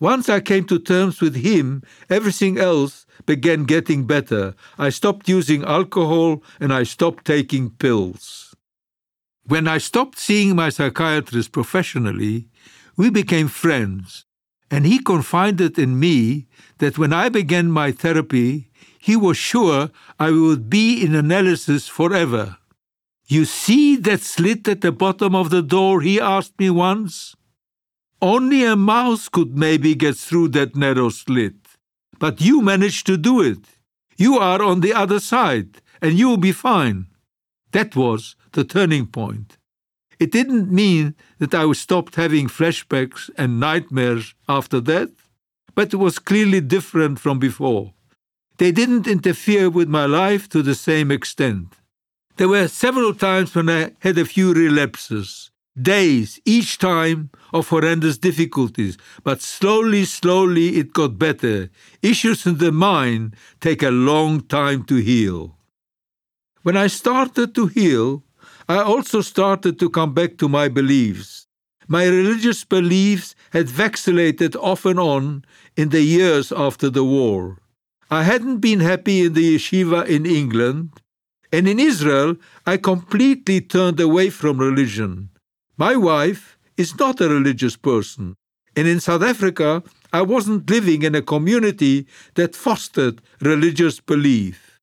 Once 0.00 0.28
I 0.28 0.40
came 0.40 0.64
to 0.64 0.78
terms 0.78 1.20
with 1.20 1.36
him, 1.36 1.82
everything 2.08 2.58
else 2.58 3.06
began 3.26 3.64
getting 3.64 4.06
better. 4.06 4.54
I 4.78 4.88
stopped 4.88 5.28
using 5.28 5.62
alcohol 5.64 6.42
and 6.58 6.72
I 6.72 6.84
stopped 6.84 7.24
taking 7.24 7.70
pills. 7.70 8.54
When 9.44 9.68
I 9.68 9.78
stopped 9.78 10.18
seeing 10.18 10.56
my 10.56 10.70
psychiatrist 10.70 11.52
professionally, 11.52 12.48
we 12.96 13.10
became 13.10 13.48
friends, 13.48 14.24
and 14.70 14.86
he 14.86 14.98
confided 14.98 15.78
in 15.78 15.98
me 15.98 16.46
that 16.78 16.98
when 16.98 17.12
I 17.12 17.28
began 17.28 17.70
my 17.70 17.92
therapy, 17.92 18.70
he 18.98 19.16
was 19.16 19.36
sure 19.36 19.90
I 20.18 20.30
would 20.30 20.70
be 20.70 21.02
in 21.04 21.14
analysis 21.14 21.88
forever. 21.88 22.58
You 23.30 23.44
see 23.44 23.94
that 23.94 24.22
slit 24.22 24.66
at 24.66 24.80
the 24.80 24.90
bottom 24.90 25.36
of 25.36 25.50
the 25.50 25.62
door? 25.62 26.00
he 26.00 26.20
asked 26.20 26.58
me 26.58 26.68
once. 26.68 27.36
Only 28.20 28.64
a 28.64 28.74
mouse 28.74 29.28
could 29.28 29.56
maybe 29.56 29.94
get 29.94 30.16
through 30.16 30.48
that 30.48 30.74
narrow 30.74 31.10
slit. 31.10 31.54
But 32.18 32.40
you 32.40 32.60
managed 32.60 33.06
to 33.06 33.16
do 33.16 33.40
it. 33.40 33.60
You 34.16 34.36
are 34.38 34.60
on 34.60 34.80
the 34.80 34.92
other 34.92 35.20
side, 35.20 35.80
and 36.02 36.18
you'll 36.18 36.38
be 36.38 36.50
fine. 36.50 37.06
That 37.70 37.94
was 37.94 38.34
the 38.50 38.64
turning 38.64 39.06
point. 39.06 39.58
It 40.18 40.32
didn't 40.32 40.72
mean 40.72 41.14
that 41.38 41.54
I 41.54 41.70
stopped 41.70 42.16
having 42.16 42.48
flashbacks 42.48 43.30
and 43.38 43.60
nightmares 43.60 44.34
after 44.48 44.80
that, 44.80 45.10
but 45.76 45.94
it 45.94 45.98
was 45.98 46.18
clearly 46.18 46.60
different 46.60 47.20
from 47.20 47.38
before. 47.38 47.94
They 48.58 48.72
didn't 48.72 49.06
interfere 49.06 49.70
with 49.70 49.88
my 49.88 50.06
life 50.06 50.48
to 50.48 50.62
the 50.62 50.74
same 50.74 51.12
extent. 51.12 51.76
There 52.36 52.48
were 52.48 52.68
several 52.68 53.14
times 53.14 53.54
when 53.54 53.68
I 53.68 53.92
had 54.00 54.16
a 54.18 54.24
few 54.24 54.54
relapses, 54.54 55.50
days 55.80 56.40
each 56.44 56.78
time 56.78 57.30
of 57.52 57.68
horrendous 57.68 58.18
difficulties, 58.18 58.96
but 59.22 59.42
slowly, 59.42 60.04
slowly 60.04 60.76
it 60.76 60.92
got 60.92 61.18
better. 61.18 61.70
Issues 62.02 62.46
in 62.46 62.58
the 62.58 62.72
mind 62.72 63.36
take 63.60 63.82
a 63.82 63.90
long 63.90 64.40
time 64.40 64.84
to 64.84 64.96
heal. 64.96 65.56
When 66.62 66.76
I 66.76 66.88
started 66.88 67.54
to 67.54 67.66
heal, 67.66 68.22
I 68.68 68.78
also 68.78 69.20
started 69.20 69.78
to 69.80 69.90
come 69.90 70.14
back 70.14 70.36
to 70.38 70.48
my 70.48 70.68
beliefs. 70.68 71.46
My 71.88 72.06
religious 72.06 72.64
beliefs 72.64 73.34
had 73.52 73.68
vacillated 73.68 74.54
off 74.56 74.84
and 74.84 75.00
on 75.00 75.44
in 75.76 75.88
the 75.88 76.02
years 76.02 76.52
after 76.52 76.88
the 76.88 77.02
war. 77.02 77.58
I 78.10 78.22
hadn't 78.22 78.58
been 78.58 78.80
happy 78.80 79.24
in 79.24 79.32
the 79.32 79.56
yeshiva 79.56 80.06
in 80.06 80.24
England, 80.24 81.00
and 81.52 81.66
in 81.68 81.78
Israel, 81.78 82.36
I 82.66 82.76
completely 82.76 83.60
turned 83.60 84.00
away 84.00 84.30
from 84.30 84.58
religion. 84.58 85.30
My 85.76 85.96
wife 85.96 86.58
is 86.76 86.98
not 86.98 87.20
a 87.20 87.28
religious 87.28 87.76
person, 87.76 88.36
and 88.76 88.86
in 88.86 89.00
South 89.00 89.22
Africa, 89.22 89.82
I 90.12 90.22
wasn't 90.22 90.68
living 90.70 91.02
in 91.02 91.14
a 91.14 91.22
community 91.22 92.06
that 92.34 92.56
fostered 92.56 93.20
religious 93.40 94.00
belief. 94.00 94.78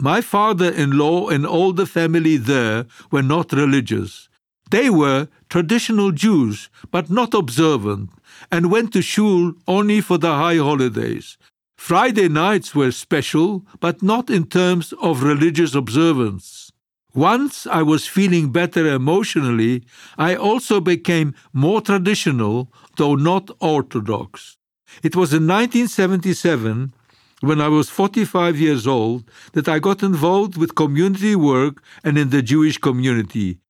My 0.00 0.20
father 0.20 0.70
in 0.70 0.96
law 0.96 1.28
and 1.28 1.44
all 1.44 1.72
the 1.72 1.86
family 1.86 2.36
there 2.36 2.86
were 3.10 3.22
not 3.22 3.52
religious. 3.52 4.28
They 4.70 4.90
were 4.90 5.28
traditional 5.48 6.12
Jews, 6.12 6.68
but 6.90 7.10
not 7.10 7.34
observant, 7.34 8.10
and 8.52 8.70
went 8.70 8.92
to 8.92 9.02
shul 9.02 9.54
only 9.66 10.00
for 10.00 10.18
the 10.18 10.34
high 10.34 10.58
holidays. 10.58 11.38
Friday 11.78 12.28
nights 12.28 12.74
were 12.74 12.90
special, 12.90 13.64
but 13.80 14.02
not 14.02 14.28
in 14.28 14.44
terms 14.44 14.92
of 15.00 15.22
religious 15.22 15.74
observance. 15.74 16.70
Once 17.14 17.66
I 17.66 17.82
was 17.82 18.04
feeling 18.04 18.52
better 18.52 18.84
emotionally, 18.86 19.84
I 20.18 20.34
also 20.34 20.80
became 20.80 21.34
more 21.52 21.80
traditional, 21.80 22.70
though 22.96 23.14
not 23.14 23.50
orthodox. 23.60 24.58
It 25.02 25.14
was 25.16 25.32
in 25.32 25.46
1977, 25.46 26.92
when 27.40 27.60
I 27.60 27.68
was 27.68 27.88
45 27.88 28.58
years 28.58 28.86
old, 28.86 29.30
that 29.52 29.68
I 29.68 29.78
got 29.78 30.02
involved 30.02 30.58
with 30.58 30.74
community 30.74 31.36
work 31.36 31.82
and 32.04 32.18
in 32.18 32.30
the 32.30 32.42
Jewish 32.42 32.76
community. 32.76 33.60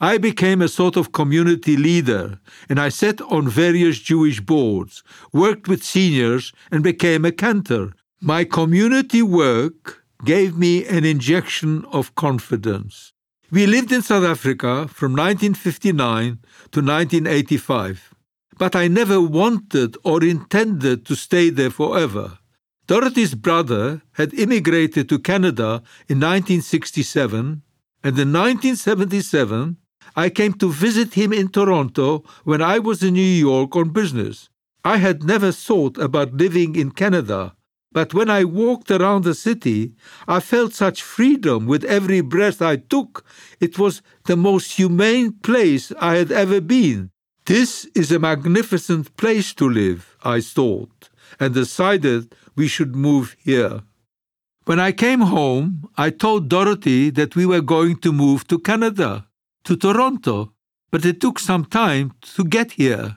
I 0.00 0.18
became 0.18 0.60
a 0.60 0.68
sort 0.68 0.96
of 0.96 1.12
community 1.12 1.76
leader, 1.76 2.38
and 2.68 2.78
I 2.78 2.90
sat 2.90 3.20
on 3.22 3.48
various 3.48 3.98
Jewish 3.98 4.40
boards, 4.40 5.02
worked 5.32 5.68
with 5.68 5.82
seniors, 5.82 6.52
and 6.70 6.82
became 6.82 7.24
a 7.24 7.32
cantor. 7.32 7.92
My 8.20 8.44
community 8.44 9.22
work 9.22 10.04
gave 10.24 10.56
me 10.56 10.84
an 10.86 11.04
injection 11.04 11.84
of 11.86 12.14
confidence. 12.14 13.12
We 13.50 13.66
lived 13.66 13.90
in 13.90 14.02
South 14.02 14.24
Africa 14.24 14.88
from 14.88 15.12
1959 15.12 16.40
to 16.72 16.80
1985, 16.80 18.14
but 18.58 18.76
I 18.76 18.88
never 18.88 19.20
wanted 19.20 19.96
or 20.04 20.22
intended 20.22 21.06
to 21.06 21.14
stay 21.14 21.48
there 21.48 21.70
forever. 21.70 22.38
Dorothy's 22.86 23.34
brother 23.34 24.02
had 24.12 24.34
immigrated 24.34 25.08
to 25.08 25.18
Canada 25.18 25.82
in 26.08 26.20
1967, 26.20 27.62
and 28.04 28.18
in 28.18 28.32
1977 28.32 29.78
I 30.16 30.30
came 30.30 30.54
to 30.54 30.72
visit 30.72 31.14
him 31.14 31.32
in 31.32 31.48
Toronto 31.48 32.24
when 32.44 32.62
I 32.62 32.78
was 32.78 33.02
in 33.02 33.14
New 33.14 33.34
York 33.48 33.76
on 33.76 33.90
business. 33.90 34.48
I 34.82 34.96
had 34.96 35.22
never 35.22 35.52
thought 35.52 35.98
about 35.98 36.34
living 36.34 36.74
in 36.74 36.90
Canada, 36.90 37.56
But 37.96 38.12
when 38.12 38.28
I 38.28 38.44
walked 38.44 38.90
around 38.90 39.24
the 39.24 39.34
city, 39.34 39.94
I 40.28 40.40
felt 40.40 40.74
such 40.74 41.02
freedom 41.02 41.64
with 41.64 41.82
every 41.84 42.20
breath 42.20 42.60
I 42.60 42.76
took. 42.76 43.24
It 43.58 43.78
was 43.78 44.02
the 44.26 44.36
most 44.36 44.72
humane 44.72 45.32
place 45.32 45.92
I 45.98 46.16
had 46.16 46.30
ever 46.30 46.60
been. 46.60 47.08
This 47.46 47.86
is 47.94 48.12
a 48.12 48.18
magnificent 48.18 49.16
place 49.16 49.54
to 49.54 49.66
live, 49.66 50.14
I 50.22 50.42
thought, 50.42 51.08
and 51.40 51.54
decided 51.54 52.34
we 52.54 52.68
should 52.68 52.94
move 52.94 53.34
here. 53.42 53.80
When 54.66 54.78
I 54.78 54.92
came 54.92 55.20
home, 55.20 55.88
I 55.96 56.10
told 56.10 56.50
Dorothy 56.50 57.08
that 57.12 57.34
we 57.34 57.46
were 57.46 57.62
going 57.62 57.96
to 58.00 58.12
move 58.12 58.46
to 58.48 58.58
Canada, 58.58 59.26
to 59.66 59.76
Toronto, 59.76 60.52
but 60.90 61.04
it 61.04 61.20
took 61.20 61.38
some 61.38 61.64
time 61.64 62.12
to 62.34 62.44
get 62.44 62.72
here. 62.72 63.16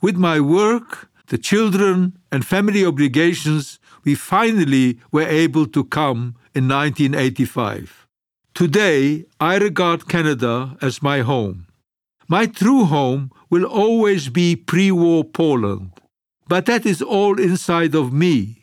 With 0.00 0.16
my 0.16 0.40
work, 0.40 1.10
the 1.28 1.38
children, 1.38 2.18
and 2.32 2.44
family 2.44 2.84
obligations, 2.84 3.78
we 4.04 4.14
finally 4.14 4.98
were 5.12 5.28
able 5.28 5.66
to 5.66 5.84
come 5.84 6.36
in 6.54 6.68
1985. 6.68 8.06
Today, 8.54 9.26
I 9.38 9.58
regard 9.58 10.08
Canada 10.08 10.76
as 10.80 11.02
my 11.02 11.20
home. 11.20 11.66
My 12.28 12.46
true 12.46 12.84
home 12.84 13.30
will 13.50 13.64
always 13.64 14.30
be 14.30 14.56
pre 14.56 14.90
war 14.90 15.22
Poland, 15.22 15.92
but 16.48 16.66
that 16.66 16.86
is 16.86 17.02
all 17.02 17.38
inside 17.38 17.94
of 17.94 18.12
me. 18.12 18.62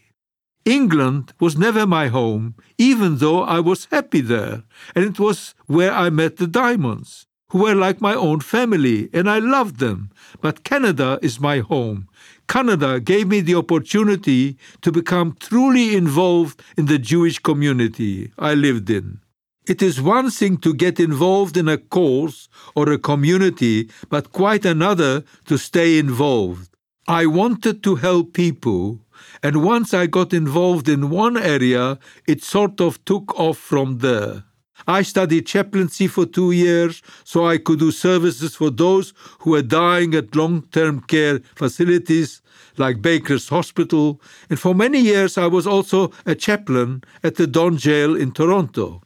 England 0.65 1.33
was 1.39 1.57
never 1.57 1.85
my 1.85 2.07
home, 2.07 2.55
even 2.77 3.17
though 3.17 3.43
I 3.43 3.59
was 3.59 3.87
happy 3.91 4.21
there, 4.21 4.63
and 4.95 5.05
it 5.05 5.19
was 5.19 5.53
where 5.67 5.91
I 5.91 6.09
met 6.09 6.37
the 6.37 6.47
Diamonds, 6.47 7.27
who 7.49 7.59
were 7.59 7.75
like 7.75 8.01
my 8.01 8.15
own 8.15 8.39
family, 8.39 9.09
and 9.13 9.29
I 9.29 9.39
loved 9.39 9.77
them. 9.79 10.09
But 10.41 10.63
Canada 10.63 11.19
is 11.21 11.39
my 11.39 11.59
home, 11.59 12.07
Canada 12.47 12.99
gave 12.99 13.27
me 13.27 13.41
the 13.41 13.55
opportunity 13.55 14.57
to 14.81 14.91
become 14.91 15.35
truly 15.39 15.95
involved 15.95 16.61
in 16.77 16.85
the 16.85 16.99
Jewish 16.99 17.39
community 17.39 18.31
I 18.37 18.53
lived 18.53 18.89
in. 18.89 19.19
It 19.67 19.81
is 19.81 19.99
one 19.99 20.29
thing 20.29 20.57
to 20.57 20.73
get 20.73 20.99
involved 20.99 21.57
in 21.57 21.67
a 21.67 21.77
cause 21.77 22.49
or 22.75 22.91
a 22.91 22.99
community, 22.99 23.89
but 24.09 24.31
quite 24.31 24.63
another 24.63 25.23
to 25.45 25.57
stay 25.57 25.97
involved. 25.97 26.69
I 27.07 27.25
wanted 27.25 27.81
to 27.83 27.95
help 27.95 28.33
people, 28.33 28.99
and 29.45 29.63
once 29.63 29.93
I 29.93 30.07
got 30.07 30.33
involved 30.33 30.89
in 30.89 31.11
one 31.11 31.37
area, 31.37 31.99
it 32.25 32.43
sort 32.43 32.81
of 32.81 32.93
took 33.05 33.39
off 33.39 33.59
from 33.59 33.99
there. 33.99 34.43
I 34.87 35.03
studied 35.03 35.45
chaplaincy 35.45 36.07
for 36.07 36.25
two 36.25 36.51
years 36.51 37.03
so 37.23 37.45
I 37.45 37.59
could 37.59 37.77
do 37.77 37.91
services 37.91 38.55
for 38.55 38.71
those 38.71 39.13
who 39.41 39.51
were 39.51 39.61
dying 39.61 40.15
at 40.15 40.35
long 40.35 40.63
term 40.71 40.99
care 41.01 41.41
facilities 41.53 42.41
like 42.77 43.03
Baycrest 43.03 43.49
Hospital, 43.51 44.19
and 44.49 44.59
for 44.59 44.73
many 44.73 44.99
years 44.99 45.37
I 45.37 45.45
was 45.45 45.67
also 45.67 46.11
a 46.25 46.33
chaplain 46.33 47.03
at 47.23 47.35
the 47.35 47.45
Don 47.45 47.77
Jail 47.77 48.15
in 48.15 48.31
Toronto. 48.31 49.03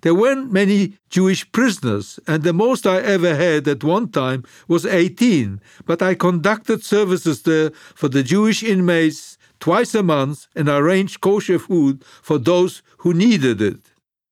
There 0.00 0.14
weren't 0.14 0.50
many 0.50 0.96
Jewish 1.10 1.50
prisoners, 1.52 2.18
and 2.26 2.42
the 2.42 2.52
most 2.52 2.86
I 2.86 2.98
ever 3.00 3.34
had 3.34 3.68
at 3.68 3.84
one 3.84 4.08
time 4.08 4.44
was 4.66 4.86
18, 4.86 5.60
but 5.84 6.00
I 6.00 6.14
conducted 6.14 6.84
services 6.84 7.42
there 7.42 7.70
for 7.94 8.08
the 8.08 8.22
Jewish 8.22 8.62
inmates 8.62 9.37
twice 9.60 9.94
a 9.94 10.02
month 10.02 10.46
and 10.54 10.68
arranged 10.68 11.20
kosher 11.20 11.58
food 11.58 12.04
for 12.22 12.38
those 12.38 12.82
who 12.98 13.12
needed 13.14 13.60
it. 13.60 13.80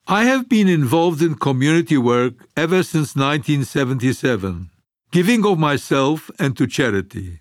I 0.08 0.24
have 0.24 0.48
been 0.48 0.68
involved 0.68 1.20
in 1.20 1.34
community 1.34 1.98
work 1.98 2.34
ever 2.56 2.82
since 2.82 3.16
1977, 3.16 4.70
giving 5.10 5.44
of 5.44 5.58
myself 5.58 6.30
and 6.38 6.56
to 6.56 6.66
charity. 6.66 7.40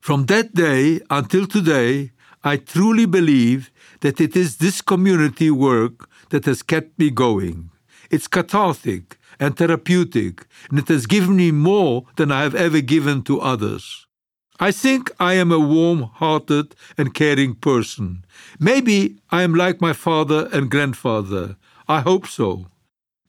From 0.00 0.26
that 0.26 0.52
day 0.54 1.00
until 1.08 1.46
today, 1.46 2.10
I 2.44 2.56
truly 2.56 3.06
believe 3.06 3.70
that 4.00 4.20
it 4.20 4.36
is 4.36 4.56
this 4.56 4.82
community 4.82 5.50
work 5.50 6.08
that 6.30 6.44
has 6.44 6.62
kept 6.62 6.98
me 6.98 7.10
going. 7.10 7.70
It's 8.10 8.26
cathartic 8.26 9.16
and 9.38 9.56
therapeutic, 9.56 10.46
and 10.68 10.78
it 10.78 10.88
has 10.88 11.06
given 11.06 11.36
me 11.36 11.50
more 11.50 12.04
than 12.16 12.30
I 12.30 12.42
have 12.42 12.54
ever 12.54 12.80
given 12.80 13.22
to 13.22 13.40
others. 13.40 14.06
I 14.60 14.70
think 14.70 15.10
I 15.18 15.34
am 15.34 15.50
a 15.50 15.58
warm 15.58 16.02
hearted 16.02 16.74
and 16.96 17.14
caring 17.14 17.54
person. 17.54 18.24
Maybe 18.60 19.18
I 19.30 19.42
am 19.42 19.54
like 19.54 19.80
my 19.80 19.92
father 19.92 20.48
and 20.52 20.70
grandfather. 20.70 21.56
I 21.88 22.00
hope 22.00 22.26
so. 22.26 22.66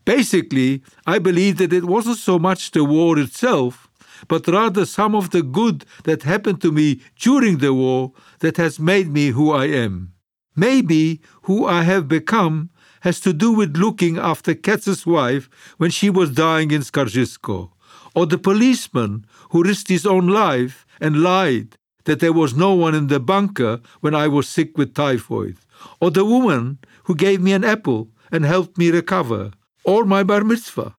Basically, 0.05 0.83
I 1.07 1.19
believe 1.19 1.57
that 1.57 1.73
it 1.73 1.85
wasn't 1.85 2.17
so 2.17 2.37
much 2.37 2.71
the 2.71 2.83
war 2.83 3.17
itself, 3.17 3.89
but 4.27 4.47
rather 4.47 4.85
some 4.85 5.15
of 5.15 5.29
the 5.31 5.41
good 5.41 5.85
that 6.03 6.23
happened 6.23 6.61
to 6.61 6.71
me 6.71 7.01
during 7.19 7.57
the 7.57 7.73
war 7.73 8.11
that 8.39 8.57
has 8.57 8.79
made 8.79 9.09
me 9.09 9.27
who 9.29 9.51
I 9.51 9.65
am. 9.65 10.13
Maybe 10.55 11.21
who 11.43 11.65
I 11.65 11.83
have 11.83 12.07
become 12.07 12.69
has 13.01 13.19
to 13.21 13.33
do 13.33 13.51
with 13.51 13.75
looking 13.77 14.17
after 14.17 14.53
Katz's 14.53 15.05
wife 15.05 15.49
when 15.77 15.89
she 15.89 16.09
was 16.09 16.31
dying 16.31 16.71
in 16.71 16.81
Skarżysko, 16.81 17.71
or 18.15 18.25
the 18.25 18.37
policeman 18.37 19.25
who 19.49 19.63
risked 19.63 19.89
his 19.89 20.05
own 20.05 20.27
life 20.27 20.82
and 20.99 21.21
lied 21.21 21.77
that 22.05 22.19
there 22.19 22.33
was 22.33 22.55
no 22.55 22.73
one 22.73 22.95
in 22.95 23.07
the 23.07 23.19
bunker 23.19 23.79
when 24.01 24.13
I 24.13 24.27
was 24.27 24.47
sick 24.47 24.77
with 24.77 24.93
typhoid, 24.93 25.57
or 25.99 26.11
the 26.11 26.25
woman 26.25 26.79
who 27.05 27.15
gave 27.15 27.41
me 27.41 27.53
an 27.53 27.63
apple 27.63 28.09
and 28.31 28.45
helped 28.45 28.77
me 28.77 28.91
recover, 28.91 29.51
or 29.83 30.05
my 30.05 30.23
bar 30.23 30.43
mitzvah. 30.43 30.95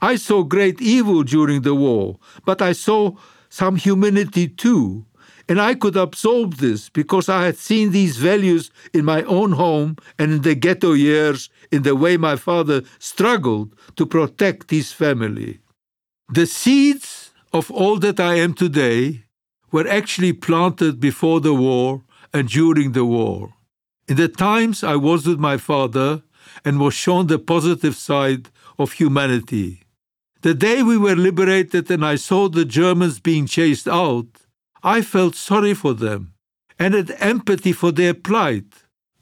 I 0.00 0.16
saw 0.16 0.42
great 0.42 0.80
evil 0.80 1.22
during 1.22 1.62
the 1.62 1.74
war, 1.74 2.18
but 2.44 2.60
I 2.60 2.72
saw 2.72 3.12
some 3.48 3.76
humanity 3.76 4.48
too, 4.48 5.06
and 5.48 5.60
I 5.60 5.74
could 5.74 5.96
absorb 5.96 6.54
this 6.54 6.88
because 6.88 7.28
I 7.28 7.44
had 7.44 7.56
seen 7.56 7.90
these 7.90 8.16
values 8.16 8.70
in 8.92 9.04
my 9.04 9.22
own 9.24 9.52
home 9.52 9.96
and 10.18 10.32
in 10.32 10.42
the 10.42 10.54
ghetto 10.54 10.92
years 10.92 11.50
in 11.70 11.82
the 11.82 11.94
way 11.96 12.16
my 12.16 12.36
father 12.36 12.82
struggled 12.98 13.74
to 13.96 14.06
protect 14.06 14.70
his 14.70 14.92
family. 14.92 15.60
The 16.32 16.46
seeds 16.46 17.32
of 17.52 17.70
all 17.70 17.98
that 17.98 18.18
I 18.18 18.34
am 18.36 18.54
today 18.54 19.23
were 19.74 19.88
actually 19.88 20.32
planted 20.32 21.00
before 21.00 21.40
the 21.40 21.56
war 21.66 22.04
and 22.32 22.48
during 22.48 22.92
the 22.92 23.04
war. 23.04 23.54
In 24.06 24.16
the 24.22 24.28
times 24.28 24.84
I 24.84 24.94
was 24.94 25.26
with 25.26 25.40
my 25.48 25.56
father 25.56 26.22
and 26.64 26.78
was 26.78 26.94
shown 26.94 27.26
the 27.26 27.40
positive 27.40 27.96
side 27.96 28.44
of 28.78 28.92
humanity. 28.92 29.70
The 30.42 30.54
day 30.54 30.78
we 30.84 30.96
were 30.96 31.16
liberated 31.16 31.90
and 31.90 32.04
I 32.04 32.16
saw 32.28 32.48
the 32.48 32.64
Germans 32.64 33.18
being 33.18 33.46
chased 33.46 33.88
out, 33.88 34.28
I 34.84 35.02
felt 35.02 35.34
sorry 35.34 35.74
for 35.74 35.92
them 35.92 36.34
and 36.78 36.94
had 36.94 37.10
empathy 37.18 37.72
for 37.72 37.90
their 37.90 38.14
plight. 38.14 38.70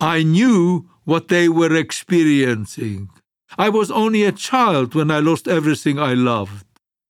I 0.00 0.22
knew 0.22 0.86
what 1.04 1.28
they 1.28 1.48
were 1.48 1.74
experiencing. 1.74 3.08
I 3.56 3.70
was 3.70 3.90
only 3.90 4.22
a 4.24 4.38
child 4.50 4.94
when 4.94 5.10
I 5.10 5.20
lost 5.20 5.48
everything 5.48 5.98
I 5.98 6.12
loved. 6.12 6.66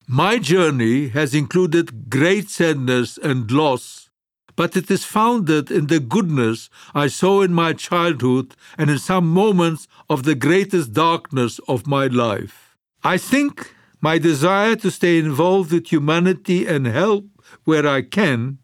My 0.08 0.38
journey 0.38 1.08
has 1.08 1.32
included 1.34 2.10
great 2.10 2.50
sadness 2.50 3.18
and 3.18 3.50
loss, 3.50 4.10
but 4.56 4.76
it 4.76 4.90
is 4.90 5.04
founded 5.04 5.70
in 5.70 5.86
the 5.86 6.00
goodness 6.00 6.68
I 6.92 7.06
saw 7.06 7.42
in 7.42 7.54
my 7.54 7.72
childhood 7.72 8.54
and 8.76 8.90
in 8.90 8.98
some 8.98 9.28
moments 9.28 9.86
of 10.10 10.24
the 10.24 10.34
greatest 10.34 10.92
darkness 10.92 11.60
of 11.68 11.86
my 11.86 12.08
life. 12.08 12.76
I 13.04 13.16
think 13.16 13.74
my 14.00 14.18
desire 14.18 14.74
to 14.76 14.90
stay 14.90 15.18
involved 15.18 15.72
with 15.72 15.92
humanity 15.92 16.66
and 16.66 16.86
help 16.86 17.26
where 17.64 17.86
I 17.86 18.02
can 18.02 18.58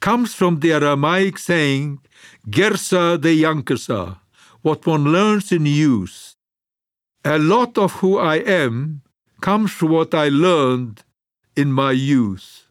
comes 0.00 0.34
from 0.34 0.60
the 0.60 0.72
Aramaic 0.72 1.36
saying, 1.38 1.98
Girsa 2.48 3.20
de 3.20 3.42
Yankuta, 3.42 4.18
what 4.62 4.86
one 4.86 5.04
learns 5.12 5.52
in 5.52 5.66
youth. 5.66 6.34
A 7.24 7.38
lot 7.38 7.76
of 7.76 7.92
who 8.00 8.16
I 8.18 8.36
am 8.36 9.02
comes 9.40 9.70
from 9.72 9.90
what 9.90 10.14
I 10.14 10.28
learned 10.28 11.02
in 11.56 11.72
my 11.72 11.92
youth. 11.92 12.66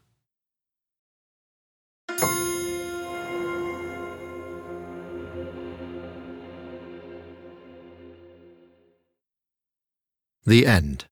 The 10.44 10.64
End 10.66 11.04